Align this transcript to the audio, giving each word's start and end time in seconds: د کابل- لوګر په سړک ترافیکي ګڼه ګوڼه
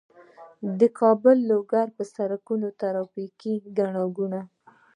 د 0.79 0.81
کابل- 0.99 1.43
لوګر 1.49 1.87
په 1.97 2.03
سړک 2.15 2.47
ترافیکي 2.81 3.53
ګڼه 3.77 4.03
ګوڼه 4.15 4.41